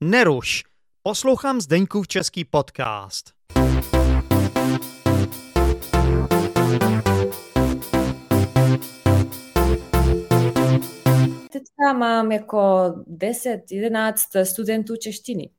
Neruš, 0.00 0.64
poslouchám 1.02 1.60
Zdeňkův 1.60 2.08
český 2.08 2.44
podcast. 2.44 3.32
Teďka 11.52 11.92
mám 11.98 12.32
jako 12.32 12.92
10, 13.06 13.62
11 13.70 14.22
studentů 14.44 14.96
češtiny. 14.96 15.50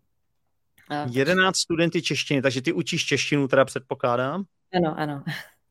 11 1.12 1.57
studenty 1.57 2.02
češtiny, 2.02 2.42
takže 2.42 2.62
ty 2.62 2.73
učíš 2.73 3.05
češtinu, 3.05 3.48
teda 3.48 3.66
předpokládám? 3.66 4.44
Ano, 4.73 4.96
ano. 4.98 5.23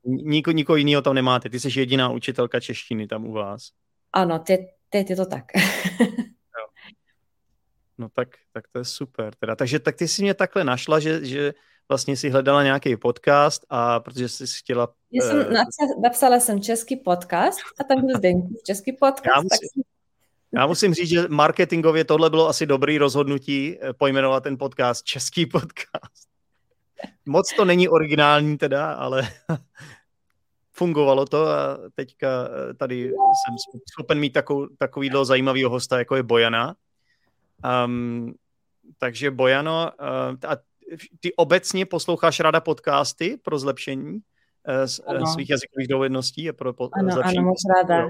Niko, 0.06 0.50
nikoho 0.50 0.76
jiného 0.76 1.02
tam 1.02 1.14
nemáte, 1.14 1.50
ty 1.50 1.60
jsi 1.60 1.80
jediná 1.80 2.10
učitelka 2.10 2.60
češtiny 2.60 3.06
tam 3.06 3.26
u 3.26 3.32
vás. 3.32 3.70
Ano, 4.12 4.38
teď, 4.38 4.60
teď 4.90 5.10
je 5.10 5.16
to 5.16 5.26
tak. 5.26 5.44
No 7.98 8.08
tak, 8.08 8.28
tak 8.52 8.64
to 8.72 8.78
je 8.78 8.84
super. 8.84 9.34
Teda. 9.34 9.56
Takže 9.56 9.78
tak 9.78 9.96
ty 9.96 10.08
jsi 10.08 10.22
mě 10.22 10.34
takhle 10.34 10.64
našla, 10.64 11.00
že, 11.00 11.24
že 11.24 11.54
vlastně 11.88 12.16
si 12.16 12.30
hledala 12.30 12.62
nějaký 12.62 12.96
podcast 12.96 13.66
a 13.70 14.00
protože 14.00 14.28
jsi 14.28 14.44
chtěla... 14.58 14.88
Já 15.12 15.26
jsem 15.26 15.38
uh, 15.38 16.02
napsala 16.02 16.40
jsem 16.40 16.60
český 16.60 16.96
podcast 16.96 17.60
a 17.80 17.84
tam 17.84 18.06
byl 18.06 18.16
Zdeňkův 18.18 18.62
český 18.66 18.92
podcast. 18.92 19.26
Já 19.26 19.40
musím, 19.42 19.48
tak 19.48 19.58
jsem... 19.60 19.82
já 20.52 20.66
musím 20.66 20.94
říct, 20.94 21.08
že 21.08 21.28
marketingově 21.28 22.04
tohle 22.04 22.30
bylo 22.30 22.48
asi 22.48 22.66
dobrý 22.66 22.98
rozhodnutí 22.98 23.78
eh, 23.80 23.92
pojmenovat 23.92 24.42
ten 24.42 24.58
podcast 24.58 25.04
český 25.04 25.46
podcast. 25.46 26.28
Moc 27.26 27.52
to 27.56 27.64
není 27.64 27.88
originální 27.88 28.58
teda, 28.58 28.92
ale 28.92 29.28
fungovalo 30.76 31.26
to 31.26 31.46
a 31.46 31.78
teďka 31.94 32.28
eh, 32.70 32.74
tady 32.74 33.02
jsem 33.10 33.54
schopen 33.92 34.18
mít 34.18 34.32
takový, 34.32 34.68
takovýhle 34.78 35.26
zajímavého 35.26 35.70
hosta, 35.70 35.98
jako 35.98 36.16
je 36.16 36.22
Bojana. 36.22 36.74
Um, 37.84 38.34
takže 38.98 39.30
Bojano, 39.30 39.90
uh, 40.00 40.50
a 40.52 40.56
ty 41.20 41.34
obecně 41.36 41.86
posloucháš 41.86 42.40
ráda 42.40 42.60
podcasty 42.60 43.38
pro 43.42 43.58
zlepšení 43.58 44.12
uh, 44.12 45.14
ano. 45.16 45.26
svých 45.26 45.50
jazykových 45.50 45.88
dovedností 45.88 46.48
a 46.48 46.52
pro 46.52 46.72
po, 46.72 46.90
ano, 46.92 47.10
zlepšení? 47.12 47.38
Ano, 47.38 47.48
moc 47.48 47.58
ráda. 47.76 48.06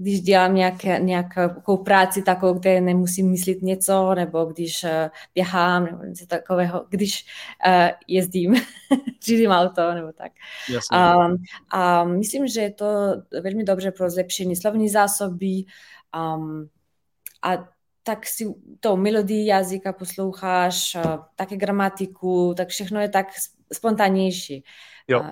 Když 0.00 0.20
dělám 0.20 0.54
nějaké, 0.54 0.98
nějakou 1.00 1.76
práci 1.76 2.22
takovou, 2.22 2.58
kde 2.58 2.80
nemusím 2.80 3.30
myslet 3.30 3.62
něco, 3.62 4.14
nebo 4.14 4.44
když 4.44 4.84
uh, 4.84 4.90
běhám, 5.34 5.84
nebo 5.84 6.04
něco 6.04 6.26
takového, 6.26 6.86
když 6.88 7.26
uh, 7.66 7.88
jezdím, 8.08 8.54
řídím 9.24 9.50
auto, 9.50 9.94
nebo 9.94 10.12
tak. 10.12 10.32
Jasně. 10.70 10.98
Um, 10.98 11.36
a 11.70 12.04
myslím, 12.04 12.46
že 12.46 12.60
je 12.60 12.72
to 12.72 12.86
velmi 13.42 13.64
dobře 13.64 13.90
pro 13.90 14.10
zlepšení 14.10 14.56
slovní 14.56 14.88
zásoby 14.88 15.64
um, 16.36 16.68
a 17.42 17.68
tak 18.02 18.26
si 18.26 18.54
tou 18.80 18.96
melodii 18.96 19.46
jazyka 19.46 19.92
posloucháš, 19.92 20.96
také 21.36 21.56
gramatiku, 21.56 22.54
tak 22.56 22.68
všechno 22.68 23.00
je 23.00 23.08
tak 23.08 23.26
spontánnější. 23.72 24.64
Jo. 25.08 25.22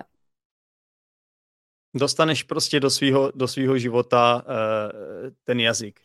Dostaneš 1.93 2.43
prostě 2.43 2.79
do 2.79 2.89
svého 2.89 3.31
do 3.35 3.47
svýho 3.47 3.77
života 3.77 4.43
uh, 4.45 5.29
ten 5.43 5.59
jazyk. 5.59 5.99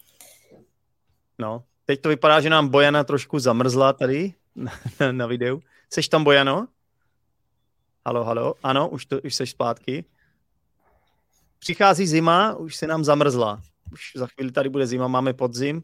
No, 1.38 1.64
teď 1.84 2.00
to 2.00 2.08
vypadá, 2.08 2.40
že 2.40 2.50
nám 2.50 2.68
Bojana 2.68 3.04
trošku 3.04 3.38
zamrzla 3.38 3.92
tady 3.92 4.34
na, 4.54 4.72
na 5.12 5.26
videu. 5.26 5.60
Seš 5.92 6.08
tam, 6.08 6.24
Bojano? 6.24 6.68
Halo, 8.06 8.24
halo. 8.24 8.54
Ano, 8.62 8.88
už, 8.88 9.06
to, 9.06 9.20
už 9.20 9.34
seš 9.34 9.50
zpátky. 9.50 10.04
Přichází 11.58 12.06
zima, 12.06 12.54
už 12.54 12.76
se 12.76 12.86
nám 12.86 13.04
zamrzla. 13.04 13.62
Už 13.92 14.12
za 14.16 14.26
chvíli 14.26 14.52
tady 14.52 14.68
bude 14.68 14.86
zima, 14.86 15.08
máme 15.08 15.32
podzim. 15.32 15.82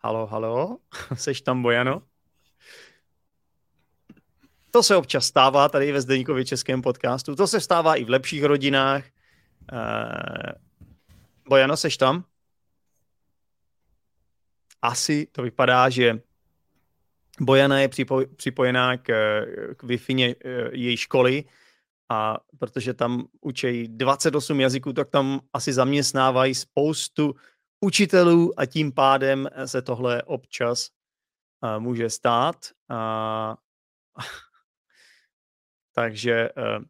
Halo, 0.00 0.26
halo, 0.26 0.78
seš 1.14 1.40
tam, 1.40 1.62
Bojano? 1.62 2.02
To 4.78 4.82
se 4.82 4.96
občas 4.96 5.26
stává 5.26 5.68
tady 5.68 5.92
ve 5.92 6.00
Zdeníkově 6.00 6.44
českém 6.44 6.82
podcastu. 6.82 7.36
To 7.36 7.46
se 7.46 7.60
stává 7.60 7.94
i 7.94 8.04
v 8.04 8.10
lepších 8.10 8.44
rodinách. 8.44 9.04
Uh, 9.72 9.78
Bojano, 11.48 11.76
seš 11.76 11.96
tam? 11.96 12.24
Asi 14.82 15.26
to 15.32 15.42
vypadá, 15.42 15.88
že 15.88 16.20
Bojana 17.40 17.80
je 17.80 17.88
připo- 17.88 18.36
připojená 18.36 18.96
k, 18.96 19.06
k 19.76 19.82
Wi-Fi 19.82 20.34
uh, 20.34 20.74
její 20.74 20.96
školy 20.96 21.44
a 22.08 22.38
protože 22.58 22.94
tam 22.94 23.26
učí 23.40 23.88
28 23.88 24.60
jazyků, 24.60 24.92
tak 24.92 25.10
tam 25.10 25.40
asi 25.52 25.72
zaměstnávají 25.72 26.54
spoustu 26.54 27.34
učitelů 27.80 28.60
a 28.60 28.66
tím 28.66 28.92
pádem 28.92 29.48
se 29.66 29.82
tohle 29.82 30.22
občas 30.22 30.88
uh, 31.62 31.82
může 31.82 32.10
stát. 32.10 32.56
Uh, 32.90 33.56
takže 35.98 36.48
uh, 36.56 36.84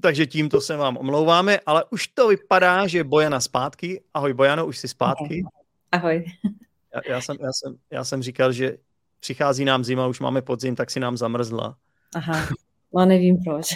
takže 0.00 0.26
tímto 0.26 0.60
se 0.60 0.76
vám 0.76 0.96
omlouváme, 0.96 1.60
ale 1.66 1.84
už 1.90 2.06
to 2.08 2.28
vypadá, 2.28 2.86
že 2.86 3.04
Bojana 3.04 3.40
zpátky. 3.40 4.02
Ahoj 4.14 4.34
Bojano, 4.34 4.66
už 4.66 4.78
jsi 4.78 4.88
zpátky. 4.88 5.44
Ahoj. 5.92 6.24
Já, 6.94 7.00
já, 7.08 7.20
jsem, 7.20 7.36
já, 7.40 7.52
jsem, 7.52 7.76
já 7.90 8.04
jsem 8.04 8.22
říkal, 8.22 8.52
že 8.52 8.76
přichází 9.20 9.64
nám 9.64 9.84
zima, 9.84 10.06
už 10.06 10.20
máme 10.20 10.42
podzim, 10.42 10.76
tak 10.76 10.90
si 10.90 11.00
nám 11.00 11.16
zamrzla. 11.16 11.76
Aha, 12.14 12.48
no 12.94 13.04
nevím 13.04 13.44
proč. 13.44 13.66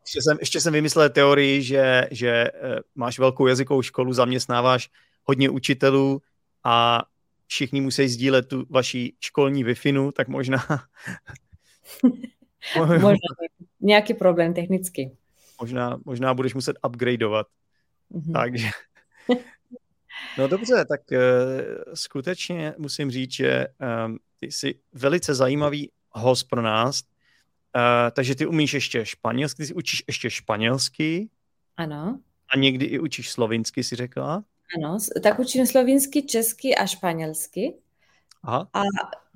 Ještě 0.00 0.22
jsem, 0.22 0.36
ještě 0.40 0.60
jsem 0.60 0.72
vymyslel 0.72 1.10
teorii, 1.10 1.62
že, 1.62 2.08
že 2.10 2.30
eh, 2.30 2.80
máš 2.94 3.18
velkou 3.18 3.46
jazykovou 3.46 3.82
školu, 3.82 4.12
zaměstnáváš 4.12 4.90
hodně 5.24 5.50
učitelů 5.50 6.22
a 6.64 7.04
všichni 7.50 7.80
musí 7.80 8.08
sdílet 8.08 8.48
tu 8.48 8.66
vaši 8.70 9.12
školní 9.20 9.64
wi 9.64 9.74
tak 10.14 10.28
možná... 10.28 10.58
možná 12.76 13.18
nějaký 13.80 14.14
problém 14.14 14.54
technicky. 14.54 15.16
Možná, 15.60 15.98
možná 16.04 16.34
budeš 16.34 16.54
muset 16.54 16.76
upgradeovat. 16.86 17.46
Mm-hmm. 18.12 18.32
Takže... 18.32 18.68
No 20.38 20.48
dobře, 20.48 20.84
tak 20.88 21.00
uh, 21.12 21.18
skutečně 21.94 22.74
musím 22.78 23.10
říct, 23.10 23.32
že 23.32 23.66
um, 24.06 24.18
ty 24.40 24.52
jsi 24.52 24.74
velice 24.92 25.34
zajímavý 25.34 25.90
host 26.10 26.48
pro 26.48 26.62
nás, 26.62 27.02
Uh, 27.76 28.10
takže 28.12 28.34
ty 28.34 28.46
umíš 28.46 28.74
ještě 28.74 29.06
španělsky, 29.06 29.66
ty 29.66 29.74
učíš 29.74 30.04
ještě 30.06 30.30
španělsky. 30.30 31.30
Ano. 31.76 32.20
A 32.54 32.56
někdy 32.56 32.84
i 32.84 32.98
učíš 32.98 33.30
slovinsky, 33.30 33.84
si 33.84 33.96
řekla? 33.96 34.44
Ano, 34.76 34.98
tak 35.22 35.38
učím 35.38 35.66
slovinsky, 35.66 36.22
česky 36.22 36.74
a 36.74 36.86
španělsky. 36.86 37.74
Aha. 38.42 38.68
A 38.72 38.82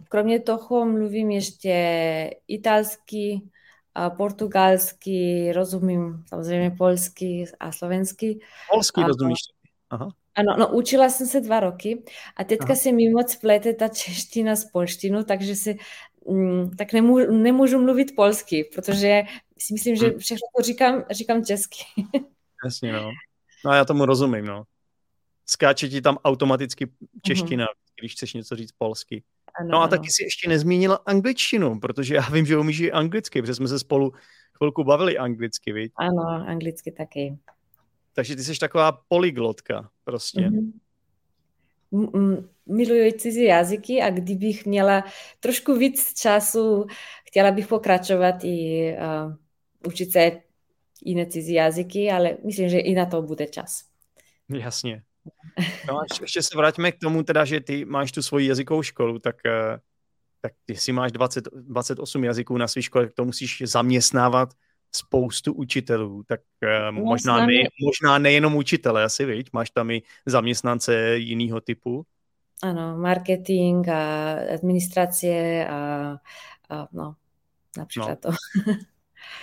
kromě 0.09 0.41
toho 0.41 0.85
mluvím 0.85 1.31
ještě 1.31 2.31
italsky, 2.49 3.43
portugalsky, 4.17 5.53
rozumím 5.53 6.25
samozřejmě 6.29 6.71
polsky 6.71 7.45
a 7.61 7.73
slovensky. 7.73 8.41
Polsky 8.71 9.01
a, 9.01 9.07
rozumíš? 9.07 9.39
Aha. 9.91 10.09
Ano, 10.35 10.57
no 10.59 10.69
učila 10.69 11.09
jsem 11.09 11.27
se 11.27 11.41
dva 11.41 11.61
roky 11.61 12.03
a 12.37 12.45
teďka 12.45 12.65
Aha. 12.65 12.77
se 12.77 12.93
mi 12.93 13.09
moc 13.09 13.37
plete 13.37 13.73
ta 13.73 13.89
čeština 13.89 14.57
s 14.57 14.65
polštinou, 14.65 15.23
takže 15.23 15.55
si 15.55 15.79
Mm, 16.29 16.71
tak 16.77 16.93
nemůžu, 16.93 17.33
nemůžu 17.33 17.79
mluvit 17.79 18.17
polsky, 18.17 18.71
protože 18.75 19.23
si 19.59 19.73
myslím, 19.73 19.97
že 19.97 20.07
hm. 20.07 20.19
všechno 20.19 20.47
to 20.57 20.63
říkám, 20.63 21.05
říkám 21.11 21.45
česky. 21.45 21.85
Jasně, 22.65 22.93
no. 22.93 23.11
No 23.65 23.71
a 23.71 23.77
já 23.77 23.85
tomu 23.85 24.05
rozumím, 24.05 24.45
no. 24.45 24.65
Skáče 25.47 25.89
ti 25.89 26.01
tam 26.01 26.19
automaticky 26.25 26.91
čeština, 27.23 27.65
uh-huh. 27.65 28.01
když 28.01 28.13
chceš 28.13 28.35
něco 28.35 28.57
říct 28.57 28.73
polsky. 28.79 29.23
Ano, 29.61 29.69
no 29.73 29.79
a 29.79 29.83
ano. 29.83 29.91
taky 29.91 30.09
si 30.11 30.23
ještě 30.25 30.49
nezmínila 30.49 31.01
angličtinu, 31.07 31.81
protože 31.81 32.15
já 32.15 32.23
vím, 32.33 32.47
že 32.47 32.59
umíš 32.59 32.81
i 32.81 32.93
anglicky, 32.93 33.43
protože 33.43 33.55
jsme 33.55 33.69
se 33.69 33.79
spolu 33.79 34.13
chvilku 34.57 34.85
bavili 34.85 35.19
anglicky, 35.19 35.73
viď? 35.73 35.93
Ano, 35.97 36.49
anglicky 36.49 36.93
taky. 36.93 37.39
Takže 38.13 38.37
ty 38.37 38.45
jsi 38.45 38.59
taková 38.59 38.93
polyglotka 38.93 39.91
prostě. 40.05 40.41
Uh-huh 40.41 40.73
miluji 42.67 43.13
cizí 43.13 43.45
jazyky 43.45 44.03
a 44.03 44.11
kdybych 44.11 44.67
měla 44.67 45.05
trošku 45.41 45.75
víc 45.75 46.21
času, 46.21 46.87
chtěla 47.27 47.51
bych 47.51 47.67
pokračovat 47.67 48.45
i 48.45 48.93
uh, 49.27 49.35
učit 49.87 50.13
se 50.13 50.33
jiné 51.05 51.27
cizí 51.27 51.55
jazyky, 51.55 52.11
ale 52.11 52.37
myslím, 52.45 52.69
že 52.69 52.79
i 52.79 52.95
na 52.95 53.07
to 53.07 53.23
bude 53.23 53.47
čas. 53.47 53.85
Jasně. 54.49 55.03
No 55.89 55.99
a 55.99 56.05
ještě 56.21 56.43
se 56.43 56.57
vrátíme 56.57 56.93
k 56.93 56.99
tomu 56.99 57.23
teda, 57.23 57.45
že 57.45 57.61
ty 57.61 57.85
máš 57.85 58.13
tu 58.13 58.23
svoji 58.23 58.47
jazykovou 58.47 58.83
školu, 58.83 59.19
tak, 59.19 59.37
uh, 59.47 59.79
tak 60.41 60.53
ty 60.65 60.77
si 60.77 60.93
máš 60.93 61.13
20, 61.13 61.45
28 61.55 62.25
jazyků 62.25 62.57
na 62.57 62.69
své 62.69 62.83
škole, 62.83 63.05
tak 63.05 63.15
to 63.15 63.25
musíš 63.25 63.63
zaměstnávat 63.67 64.49
spoustu 64.93 65.53
učitelů, 65.53 66.23
tak 66.27 66.41
uh, 66.91 67.05
možná, 67.05 67.47
ne, 67.47 67.63
možná 67.83 68.19
nejenom 68.19 68.57
učitele, 68.57 69.05
asi 69.05 69.25
viď? 69.25 69.49
Máš 69.53 69.71
tam 69.71 69.91
i 69.91 70.03
zaměstnance 70.27 71.17
jiného 71.17 71.61
typu? 71.61 72.07
Ano, 72.63 72.97
marketing 72.97 73.89
a 73.89 74.33
administrace 74.55 75.27
a, 75.69 75.77
a 76.71 76.89
no, 76.93 77.15
například 77.77 78.19
no. 78.25 78.31
to. 78.31 78.37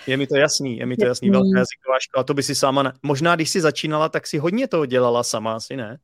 Je 0.07 0.17
mi 0.17 0.27
to 0.27 0.35
jasný, 0.35 0.77
je 0.77 0.85
mi 0.85 0.97
to 0.97 1.05
jasný, 1.05 1.29
velká 1.29 1.59
jazyková 1.59 1.99
škola, 1.99 2.23
to 2.23 2.33
by 2.33 2.43
si 2.43 2.55
sama, 2.55 2.83
ne... 2.83 2.93
možná 3.03 3.35
když 3.35 3.49
jsi 3.49 3.61
začínala, 3.61 4.09
tak 4.09 4.27
si 4.27 4.37
hodně 4.37 4.67
toho 4.67 4.85
dělala 4.85 5.23
sama, 5.23 5.55
asi 5.55 5.77
ne? 5.77 5.97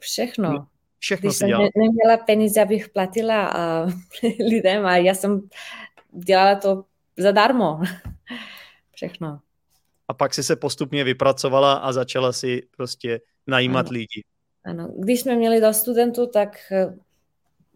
Všechno. 0.00 0.66
Všechno 0.98 1.26
Když 1.28 1.32
si 1.34 1.38
jsem 1.38 1.48
dělala. 1.48 1.64
ne- 1.76 1.82
neměla 1.86 2.16
peníze, 2.26 2.62
abych 2.62 2.88
platila 2.88 3.46
a 3.46 3.86
lidem 4.50 4.86
a 4.86 4.96
já 4.96 5.14
jsem 5.14 5.40
dělala 6.24 6.54
to 6.54 6.84
zadarmo. 7.18 7.80
Všechno. 8.94 9.38
A 10.08 10.14
pak 10.14 10.34
si 10.34 10.42
se 10.42 10.56
postupně 10.56 11.04
vypracovala 11.04 11.72
a 11.74 11.92
začala 11.92 12.32
si 12.32 12.62
prostě 12.76 13.20
najímat 13.46 13.86
Ano. 13.86 13.92
lidi. 13.92 14.24
Ano. 14.64 14.88
Když 14.98 15.20
jsme 15.20 15.36
měli 15.36 15.60
dost 15.60 15.76
studentů, 15.80 16.26
tak 16.26 16.58
eh, 16.72 16.94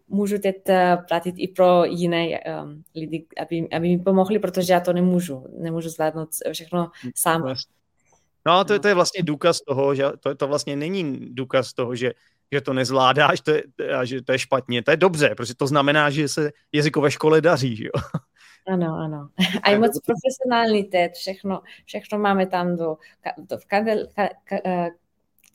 můžu 0.07 0.37
teď 0.39 0.55
platit 1.07 1.35
i 1.37 1.47
pro 1.47 1.83
jiné 1.85 2.27
um, 2.63 2.83
lidi, 2.95 3.25
aby, 3.41 3.67
aby 3.69 3.87
mi 3.89 3.99
pomohli, 3.99 4.39
protože 4.39 4.73
já 4.73 4.79
to 4.79 4.93
nemůžu. 4.93 5.45
Nemůžu 5.59 5.89
zvládnout 5.89 6.29
všechno 6.51 6.89
sám. 7.15 7.55
No 8.45 8.53
a 8.53 8.63
to, 8.63 8.73
je- 8.73 8.79
to 8.79 8.87
je 8.87 8.93
vlastně 8.93 9.23
důkaz 9.23 9.61
toho, 9.61 9.95
že 9.95 10.03
to, 10.19 10.35
to 10.35 10.47
vlastně 10.47 10.75
není 10.75 11.19
důkaz 11.33 11.73
toho, 11.73 11.95
že, 11.95 12.11
že 12.51 12.61
to 12.61 12.73
nezvládáš 12.73 13.41
to 13.41 13.51
je, 13.51 13.63
a 13.99 14.05
že 14.05 14.21
to 14.21 14.31
je 14.31 14.39
špatně. 14.39 14.83
To 14.83 14.91
je 14.91 14.97
dobře, 14.97 15.35
protože 15.35 15.55
to 15.55 15.67
znamená, 15.67 16.09
že 16.09 16.27
se 16.27 16.51
jazykové 16.73 17.11
škole 17.11 17.41
daří. 17.41 17.75
Že 17.75 17.83
jo? 17.85 18.01
Ano, 18.67 18.95
ano. 18.95 19.29
A 19.63 19.69
je 19.69 19.79
moc 19.79 19.99
profesionální 20.05 20.83
teď, 20.83 21.11
všechno, 21.13 21.61
všechno 21.85 22.19
máme 22.19 22.45
tam 22.47 22.77
do, 22.77 22.97
do 23.37 23.57
v 23.57 23.65
kandel, 23.65 24.07
ka, 24.15 24.27
ka, 24.43 24.55
eh, 24.65 24.89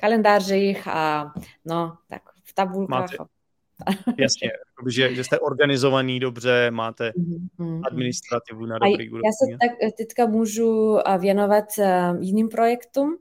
kalendářích 0.01 0.89
a 0.89 1.33
no, 1.65 1.97
tak 2.09 2.23
v 2.45 2.53
tabulkách. 2.55 3.01
Máte- 3.11 3.25
Jasně, 4.19 4.51
že, 4.89 5.15
že 5.15 5.25
jste 5.25 5.39
organizovaný 5.39 6.21
dobře, 6.21 6.71
máte 6.71 7.13
Mhm, 7.17 7.49
mhm. 7.59 7.83
administrativu 7.85 8.67
na 8.67 8.77
A 8.77 8.79
dobrý 8.79 9.05
já 9.05 9.11
se 9.11 9.45
úrovni. 9.45 9.59
tak 9.59 9.71
eh, 9.83 9.93
teďka 9.93 10.27
můžu 10.27 10.99
eh, 10.99 11.19
věnovat 11.19 11.65
eh, 11.79 12.13
jiným 12.21 12.49
projektům. 12.49 13.19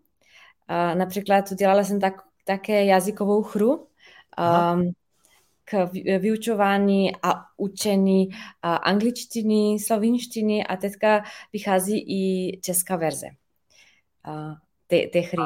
Například 0.93 1.51
udělala 1.51 1.83
jsem 1.83 1.99
tak, 1.99 2.13
také 2.45 2.85
jazykovou 2.85 3.41
hru 3.43 3.87
Aha. 4.37 4.73
um, 4.73 4.91
k 5.65 5.85
vy- 5.85 6.19
vyučování 6.19 7.11
a 7.23 7.33
učení 7.57 8.29
angličtiny, 8.61 9.79
slovinštiny 9.79 10.67
a 10.67 10.75
teďka 10.77 11.23
vychází 11.53 12.05
i 12.07 12.59
česká 12.61 12.95
verze 12.95 13.27
té, 14.87 15.19
hry. 15.19 15.43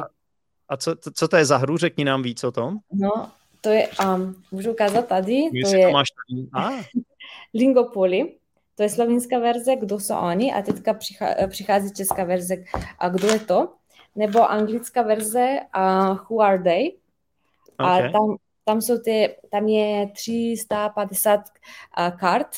A 0.69 0.77
co, 0.77 0.95
to- 0.95 1.11
co 1.11 1.27
to 1.27 1.37
je 1.37 1.45
za 1.45 1.57
hru? 1.57 1.77
Řekni 1.77 2.05
nám 2.05 2.23
víc 2.23 2.43
o 2.43 2.51
tom. 2.51 2.77
No, 2.93 3.31
to 3.65 3.71
je, 3.71 3.87
um, 4.05 4.35
můžu 4.51 4.71
ukázat 4.71 5.07
tady, 5.07 5.49
to 5.63 5.75
je 5.75 5.87
to 5.87 5.91
máš 5.91 6.07
tady. 6.11 6.47
A, 6.53 6.83
Lingopoli, 7.53 8.35
to 8.75 8.83
je 8.83 8.89
slovinská 8.89 9.39
verze, 9.39 9.75
kdo 9.75 9.99
jsou 9.99 10.15
oni? 10.15 10.53
A 10.53 10.61
teďka 10.61 10.93
přichá- 10.93 11.47
přichází 11.47 11.93
česká 11.93 12.23
verze, 12.23 12.55
a 12.99 13.09
kdo 13.09 13.27
je 13.27 13.39
to, 13.39 13.73
nebo 14.15 14.51
anglická 14.51 15.01
verze, 15.01 15.59
uh, 15.77 16.17
who 16.29 16.39
are 16.39 16.63
they, 16.63 16.91
a 17.77 17.97
okay. 17.97 18.11
tam, 18.11 18.35
tam, 18.63 18.81
jsou 18.81 18.97
ty, 18.97 19.35
tam 19.51 19.67
je 19.67 20.07
350 20.13 21.39
uh, 21.39 22.17
kart, 22.17 22.49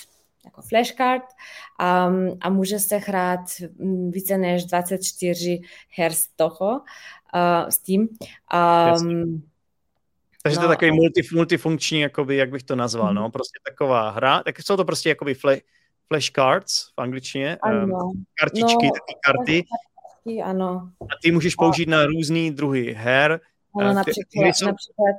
jako 0.45 0.61
flashcard 0.61 1.23
um, 1.23 2.37
a 2.41 2.49
může 2.49 2.79
se 2.79 2.97
hrát 2.97 3.39
mm, 3.79 4.11
více 4.11 4.37
než 4.37 4.65
24 4.65 5.61
her 5.89 6.13
z 6.13 6.27
toho, 6.27 6.69
uh, 6.71 7.69
s 7.69 7.79
tím. 7.79 8.09
Um, 9.01 9.43
Takže 10.47 10.57
to 10.59 10.63
je 10.63 10.67
no. 10.67 10.73
takový 10.73 10.91
multi, 10.91 11.21
multifunkční, 11.33 11.99
jakoby, 11.99 12.35
jak 12.37 12.49
bych 12.49 12.63
to 12.63 12.75
nazval, 12.75 13.05
Mhm. 13.05 13.15
no, 13.15 13.29
prostě 13.31 13.59
taková 13.69 14.09
hra, 14.09 14.43
tak 14.43 14.59
jsou 14.61 14.77
to 14.77 14.85
prostě 14.85 15.09
jakoby 15.09 15.33
fle, 15.33 15.57
flashcards 16.07 16.83
v 16.95 17.01
angličtině, 17.01 17.57
um, 17.83 18.25
kartičky, 18.39 18.85
No, 18.85 18.91
taky 18.91 19.13
karty 19.25 19.63
ano, 20.43 20.89
a 21.01 21.05
ty 21.23 21.31
můžeš 21.31 21.55
použít 21.55 21.89
na 21.89 22.05
různý 22.05 22.51
druhy 22.51 22.93
her. 22.93 23.39
Ano, 23.79 23.89
ty 23.89 23.95
například, 23.95 24.41
hry 24.43 24.53
jsou- 24.53 24.65
například 24.65 25.15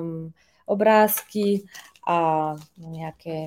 um, 0.00 0.32
obrázky 0.66 1.64
a 2.08 2.50
nějaké 2.78 3.46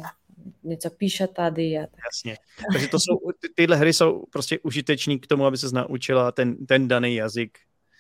něco 0.64 0.90
píše 0.90 1.28
tady. 1.28 1.78
A 1.78 1.82
tak. 1.82 2.00
Jasně. 2.06 2.38
Takže 2.74 2.88
to 2.88 3.00
jsou, 3.00 3.18
ty, 3.42 3.48
tyhle 3.56 3.76
hry 3.76 3.94
jsou 3.94 4.24
prostě 4.32 4.60
užitečný 4.64 5.20
k 5.20 5.28
tomu, 5.28 5.46
aby 5.46 5.58
se 5.58 5.68
naučila 5.74 6.32
ten, 6.32 6.66
ten 6.66 6.88
daný 6.88 7.16
jazyk 7.16 7.60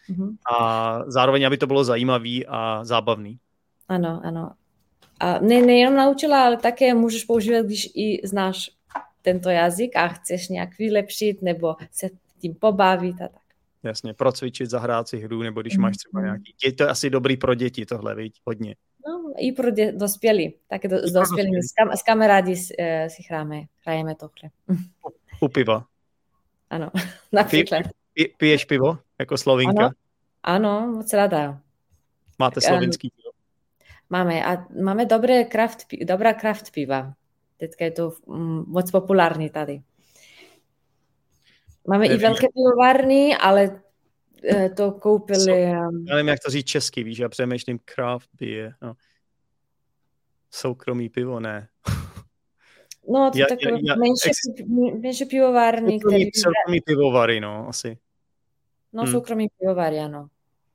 Mhm. 0.10 0.36
a 0.60 1.00
zároveň, 1.08 1.48
aby 1.48 1.58
to 1.58 1.68
bylo 1.68 1.84
zajímavý 1.84 2.46
a 2.48 2.86
zábavný. 2.86 3.40
Ano, 3.88 4.22
ano. 4.24 4.52
A 5.20 5.40
ne, 5.40 5.62
nejenom 5.62 5.96
naučila, 5.96 6.46
ale 6.46 6.58
také 6.58 6.94
můžeš 6.94 7.24
používat, 7.24 7.66
když 7.66 7.90
i 7.96 8.22
znáš 8.28 8.70
tento 9.22 9.50
jazyk 9.50 9.96
a 9.96 10.08
chceš 10.08 10.50
nějak 10.50 10.78
vylepšit 10.78 11.42
nebo 11.42 11.76
se 11.92 12.08
tím 12.40 12.56
pobavit 12.56 13.16
a 13.22 13.28
tak. 13.28 13.42
Jasně, 13.84 14.14
procvičit, 14.14 14.70
zahrát 14.70 15.08
si 15.08 15.18
hru, 15.18 15.42
nebo 15.42 15.62
když 15.62 15.74
Mhm. 15.74 15.82
máš 15.82 15.98
třeba 15.98 16.22
nějaký 16.22 16.54
děti, 16.64 16.76
to 16.76 16.84
je 16.84 16.90
asi 16.90 17.10
dobrý 17.10 17.38
pro 17.38 17.56
děti 17.56 17.86
tohle, 17.86 18.16
viď? 18.16 18.34
hodně. 18.46 18.76
No, 19.08 19.34
i 19.38 19.52
pro 19.52 19.70
dě, 19.72 19.92
dospělí. 19.92 20.54
Také 20.68 20.88
do, 20.88 20.98
s 20.98 21.12
dospělými. 21.12 21.58
S, 21.64 21.72
kam, 21.74 21.92
s 21.98 22.04
kamarády 22.04 22.56
si, 22.56 22.74
eh, 22.80 23.10
si 23.10 23.24
hráme, 23.30 23.62
hrajeme 23.86 24.16
tohle. 24.16 24.52
U 25.42 25.48
piva. 25.48 25.86
Ano, 26.70 26.90
například. 27.32 27.82
Piješ 28.38 28.66
pivo 28.66 28.98
jako 29.20 29.38
slovinka? 29.38 29.86
Ano. 29.86 29.92
Ano, 30.44 30.88
moc 30.96 31.14
ráda. 31.14 31.62
Máte 32.40 32.62
Tak, 32.62 32.70
slovinský 32.70 33.10
pivo? 33.10 33.30
Máme 34.10 34.46
a 34.46 34.68
máme 34.84 35.06
dobré 35.06 35.46
craft, 35.46 35.86
dobrá 36.06 36.34
craft 36.34 36.72
piva. 36.72 37.14
Teďka 37.58 37.86
je 37.86 37.92
to 37.92 38.14
mm, 38.28 38.64
moc 38.68 38.92
populární 38.92 39.50
tady. 39.50 39.82
Máme 41.88 42.06
i 42.06 42.10
Nevím. 42.10 42.22
velké 42.22 42.48
pivovárny, 42.54 43.36
ale 43.36 43.82
eh, 44.44 44.70
to 44.70 44.92
koupili... 44.92 45.62
Já 45.62 45.90
nevím, 45.92 46.28
jak 46.28 46.40
to 46.46 46.52
říct 46.52 46.66
česky, 46.66 47.04
víš, 47.04 47.18
já 47.18 47.30
přemýšlím 47.30 47.80
craft 47.96 48.30
beer. 48.40 48.76
No. 48.82 48.94
Soukromý 50.52 51.10
pivo, 51.10 51.40
ne. 51.40 51.68
No, 53.10 53.32
to 53.32 53.38
Já- 53.38 53.46
takové 53.46 53.72
já- 53.72 53.78
já- 53.84 53.96
menší, 53.96 55.02
menší 55.02 55.26
pivovárny. 55.26 55.92
Soukromý, 55.92 56.30
soukromý 56.36 56.82
pivovary, 56.86 57.40
no, 57.40 57.68
asi. 57.68 57.98
No, 58.94 59.04
Hmm. 59.04 59.12
soukromí 59.12 59.48
pivovary, 59.60 60.00
ano. 60.00 60.28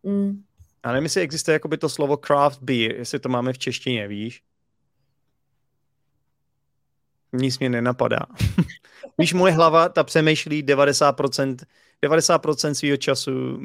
Mm. 0.02 0.42
Já 0.84 0.92
nevím, 0.92 1.04
jestli 1.04 1.20
existuje 1.20 1.52
jakoby 1.52 1.78
to 1.78 1.88
slovo 1.88 2.16
craft 2.16 2.62
beer, 2.62 2.92
jestli 2.96 3.18
to 3.18 3.28
máme 3.28 3.52
v 3.52 3.58
češtině, 3.58 4.08
víš? 4.08 4.42
Nic 7.32 7.58
mě 7.58 7.68
nenapadá. 7.70 8.18
víš, 9.18 9.32
moje 9.32 9.52
hlava, 9.52 9.88
ta 9.88 10.04
přemýšlí 10.04 10.62
90%, 10.64 11.56
90% 12.02 12.70
svého 12.72 12.96
času 12.96 13.60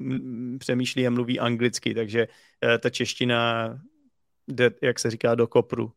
přemýšlí 0.60 1.08
a 1.08 1.10
mluví 1.10 1.39
anglicky, 1.39 1.94
takže 1.94 2.27
eh, 2.63 2.77
ta 2.77 2.89
čeština 2.89 3.70
jde, 4.48 4.72
jak 4.82 5.00
se 5.00 5.10
říká, 5.12 5.36
do 5.36 5.48
kopru. 5.48 5.92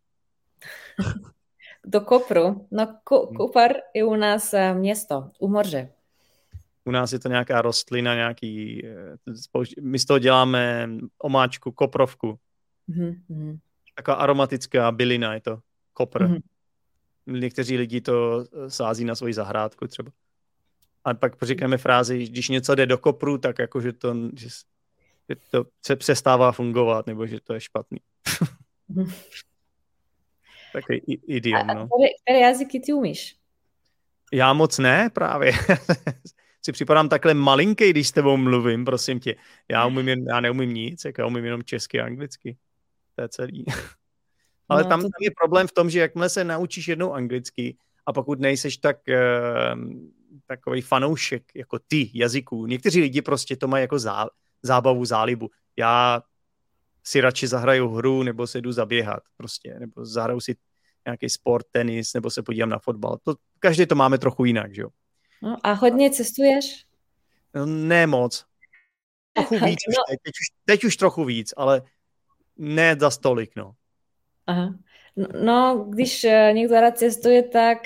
Do 1.86 2.00
Kopru. 2.00 2.66
No, 2.70 2.84
Hmm. 2.86 2.96
Ko- 3.04 3.36
Kopar 3.36 3.72
je 3.94 4.04
u 4.04 4.14
nás 4.16 4.54
eh, 4.54 4.74
město, 4.74 5.30
u 5.38 5.48
moře. 5.48 5.92
U 6.84 6.90
nás 6.90 7.12
je 7.12 7.18
to 7.18 7.28
nějaká 7.28 7.62
rostlina, 7.62 8.14
nějaký, 8.14 8.86
eh, 8.86 9.16
my 9.80 9.98
z 9.98 10.04
toho 10.04 10.18
děláme 10.18 10.88
omáčku, 11.18 11.72
koprovku. 11.72 12.38
Mhm, 12.86 13.22
mhm. 13.28 13.58
Taková 13.94 14.16
aromatická 14.16 14.92
bylina 14.92 15.34
je 15.34 15.40
to, 15.40 15.58
kopr. 15.92 16.28
Mhm. 16.28 16.38
Někteří 17.26 17.76
lidi 17.76 18.00
to 18.00 18.44
eh, 18.44 18.70
sází 18.70 19.04
na 19.04 19.14
svoji 19.14 19.34
zahrádku 19.34 19.86
třeba. 19.86 20.12
A 21.04 21.14
pak 21.14 21.36
řekneme 21.42 21.78
frázi, 21.78 22.26
když 22.28 22.48
něco 22.48 22.74
jde 22.74 22.86
do 22.86 22.98
kopru, 22.98 23.38
tak 23.38 23.58
jako, 23.58 23.80
že 23.80 23.92
to, 23.92 24.14
že, 24.36 24.48
že 25.28 25.36
to 25.50 25.64
se 25.86 25.96
přestává 25.96 26.52
fungovat, 26.52 27.06
nebo 27.06 27.26
že 27.26 27.40
to 27.40 27.54
je 27.54 27.60
špatný. 27.60 27.98
Mhm. 28.88 29.12
Takový 30.72 31.00
A, 31.00 31.20
idiom, 31.26 31.70
a 31.70 31.74
no. 31.74 31.88
které, 31.88 32.08
které 32.22 32.38
jazyky 32.38 32.80
ty 32.80 32.92
umíš? 32.92 33.36
Já 34.32 34.52
moc 34.52 34.78
ne, 34.78 35.10
právě. 35.10 35.52
Si 36.62 36.72
připadám 36.72 37.08
takhle 37.08 37.34
malinký, 37.34 37.90
když 37.90 38.08
s 38.08 38.12
tebou 38.12 38.36
mluvím, 38.36 38.84
prosím 38.84 39.20
tě. 39.20 39.36
Já, 39.70 39.86
umím 39.86 40.08
jen, 40.08 40.24
já 40.28 40.40
neumím 40.40 40.74
nic, 40.74 41.04
jak 41.04 41.18
já 41.18 41.26
umím 41.26 41.44
jenom 41.44 41.62
česky 41.62 42.00
a 42.00 42.04
anglicky. 42.06 42.56
To 43.16 43.22
je 43.22 43.28
celý. 43.28 43.64
Ale 44.68 44.82
No, 44.82 44.88
tam, 44.88 45.00
to- 45.00 45.04
tam 45.04 45.22
je 45.22 45.30
problém 45.42 45.66
v 45.66 45.72
tom, 45.72 45.90
že 45.90 46.00
jakmile 46.00 46.28
se 46.28 46.44
naučíš 46.44 46.88
jednou 46.88 47.12
anglicky 47.12 47.76
a 48.06 48.12
pokud 48.12 48.40
nejseš 48.40 48.76
tak 48.76 48.96
uh, 49.08 49.80
takový 50.46 50.80
fanoušek 50.80 51.42
jako 51.54 51.78
ty 51.78 52.10
jazyků, 52.14 52.66
někteří 52.66 53.00
lidi 53.00 53.22
prostě 53.22 53.56
to 53.56 53.68
mají 53.68 53.82
jako 53.82 53.98
zá, 53.98 54.28
zábavu, 54.62 55.04
zálibu. 55.04 55.50
Já 55.76 56.22
si 57.04 57.20
radši 57.20 57.46
zahraju 57.46 57.88
hru, 57.88 58.22
nebo 58.22 58.46
se 58.46 58.60
jdu 58.60 58.72
zaběhat 58.72 59.22
prostě, 59.36 59.76
nebo 59.78 60.04
zahraju 60.04 60.40
si 60.40 60.56
nějaký 61.06 61.28
sport, 61.28 61.66
tenis, 61.70 62.14
nebo 62.14 62.30
se 62.30 62.42
podívám 62.42 62.68
na 62.68 62.78
fotbal. 62.78 63.18
To, 63.22 63.34
každý 63.58 63.86
to 63.86 63.94
máme 63.94 64.18
trochu 64.18 64.44
jinak, 64.44 64.74
že 64.74 64.82
jo? 64.82 64.88
No, 65.42 65.56
a 65.62 65.72
hodně 65.72 66.10
cestuješ? 66.10 66.86
No, 67.54 67.66
ne 67.66 68.06
moc. 68.06 68.44
Trochu 69.32 69.54
víc 69.64 69.78
už, 69.88 69.96
No. 69.96 70.02
teď, 70.08 70.18
teď, 70.22 70.32
už, 70.32 70.56
teď 70.64 70.84
už 70.84 70.96
trochu 70.96 71.24
víc, 71.24 71.54
ale 71.56 71.82
ne 72.56 72.96
za 73.00 73.10
stolik, 73.10 73.56
no. 73.56 73.72
Aha. 74.46 74.74
No, 75.16 75.26
no, 75.44 75.86
když 75.88 76.24
eh, 76.24 76.52
někdo 76.52 76.74
rád 76.74 76.98
cestuje, 76.98 77.42
tak 77.42 77.78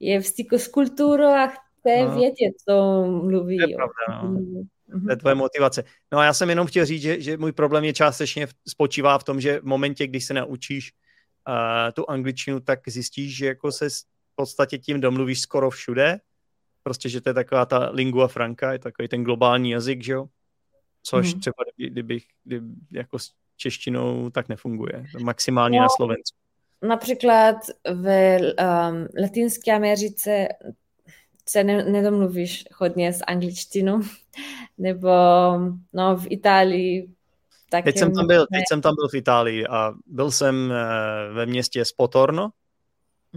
je 0.00 0.20
v 0.20 0.26
styku 0.26 0.58
s 0.58 0.68
kulturou 0.68 1.26
a 1.26 1.46
chce 1.46 2.04
no. 2.04 2.14
vědět, 2.14 2.54
co 2.68 3.04
mluví. 3.06 3.58
To 3.58 3.68
je 3.68 3.76
pravda, 3.76 4.28
no. 4.28 4.40
To 5.04 5.10
je 5.10 5.16
tvoje 5.16 5.34
motivace. 5.34 5.84
No 6.12 6.18
a 6.18 6.24
já 6.24 6.32
jsem 6.32 6.48
jenom 6.48 6.66
chtěl 6.66 6.86
říct, 6.86 7.02
že, 7.02 7.20
že 7.20 7.36
můj 7.36 7.52
problém 7.52 7.84
je 7.84 7.92
částečně 7.92 8.46
spočívá 8.68 9.18
v 9.18 9.24
tom, 9.24 9.40
že 9.40 9.60
v 9.60 9.64
momentě, 9.64 10.06
když 10.06 10.24
se 10.24 10.34
naučíš 10.34 10.92
uh, 11.48 11.92
tu 11.92 12.10
angličtinu, 12.10 12.60
tak 12.60 12.80
zjistíš, 12.88 13.36
že 13.36 13.46
jako 13.46 13.72
se 13.72 13.88
v 13.90 14.34
podstatě 14.34 14.78
tím 14.78 15.00
domluvíš 15.00 15.40
skoro 15.40 15.70
všude. 15.70 16.20
Prostě, 16.88 17.08
že 17.08 17.20
to 17.20 17.30
je 17.30 17.34
taková 17.34 17.66
ta 17.66 17.90
lingua 17.92 18.28
franca, 18.28 18.72
je 18.72 18.78
takový 18.78 19.08
ten 19.08 19.24
globální 19.24 19.70
jazyk, 19.70 20.04
že 20.04 20.12
jo? 20.12 20.26
Což 21.02 21.34
mm. 21.34 21.40
třeba 21.40 21.54
kdybych, 21.76 22.24
kdyby, 22.44 22.66
jako 22.92 23.18
s 23.18 23.30
češtinou 23.56 24.30
tak 24.30 24.48
nefunguje. 24.48 25.04
Maximálně 25.22 25.78
no, 25.78 25.82
na 25.82 25.88
Slovensku. 25.96 26.38
Například 26.82 27.56
v 27.94 28.38
um, 28.38 29.08
Latinské 29.22 29.72
Americe 29.72 30.48
se 31.48 31.64
ne, 31.64 31.84
nedomluvíš 31.84 32.64
hodně 32.76 33.12
s 33.12 33.24
angličtinou, 33.26 34.00
nebo 34.78 35.10
no, 35.92 36.16
v 36.16 36.26
Itálii 36.30 37.08
tak 37.70 37.84
teď 37.84 37.98
jsem, 37.98 38.14
tam 38.14 38.26
byl, 38.26 38.46
teď 38.52 38.62
jsem 38.68 38.80
tam 38.80 38.94
byl 38.94 39.08
v 39.08 39.14
Itálii 39.14 39.66
a 39.66 39.92
byl 40.06 40.30
jsem 40.30 40.70
uh, 40.70 41.36
ve 41.36 41.46
městě 41.46 41.84
Spotorno, 41.84 42.50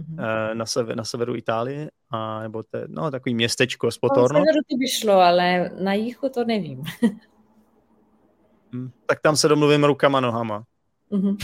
mm-hmm. 0.02 0.54
na, 0.54 0.66
sever, 0.66 0.96
na 0.96 1.04
severu 1.04 1.36
Itálie, 1.36 1.90
a, 2.10 2.42
nebo 2.42 2.62
to, 2.62 2.78
no, 2.86 3.10
takový 3.10 3.34
městečko 3.34 3.90
Spotorno. 3.90 4.38
Na 4.38 4.44
severu 4.44 4.60
to 4.70 4.76
by 4.76 4.88
šlo, 4.88 5.12
ale 5.12 5.70
na 5.80 5.94
jihu 5.94 6.28
to 6.28 6.44
nevím. 6.44 6.82
Hmm, 8.72 8.90
tak 9.06 9.20
tam 9.20 9.36
se 9.36 9.48
domluvím 9.48 9.84
rukama, 9.84 10.20
nohama. 10.20 10.64
Mm-hmm. 11.10 11.36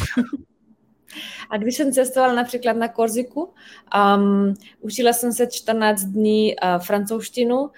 A 1.50 1.56
když 1.56 1.76
jsem 1.76 1.92
cestovala 1.92 2.34
například 2.34 2.76
na 2.76 2.88
Korziku, 2.88 3.54
um, 4.16 4.54
učila 4.80 5.12
jsem 5.12 5.32
se 5.32 5.46
14 5.46 6.02
dní 6.02 6.54
uh, 6.56 6.78
francouzštinu 6.78 7.70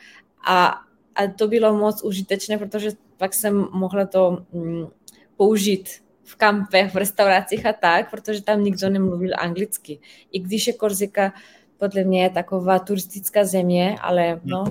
a, 0.46 0.80
a 1.14 1.26
to 1.38 1.48
bylo 1.48 1.76
moc 1.76 2.02
užitečné, 2.02 2.58
protože 2.58 2.90
pak 3.16 3.34
jsem 3.34 3.68
mohla 3.72 4.06
to 4.06 4.44
um, 4.50 4.90
použít 5.36 5.88
v 6.30 6.36
kampech, 6.36 6.94
v 6.94 6.96
restauracích 6.96 7.66
a 7.66 7.72
tak, 7.72 8.10
protože 8.10 8.42
tam 8.42 8.64
nikdo 8.64 8.90
nemluvil 8.90 9.30
anglicky. 9.38 10.00
I 10.32 10.38
když 10.38 10.66
je 10.66 10.72
Korzika 10.72 11.32
podle 11.78 12.04
mě 12.04 12.22
je 12.22 12.30
taková 12.30 12.78
turistická 12.78 13.44
země, 13.44 13.98
ale 14.00 14.40
no, 14.44 14.64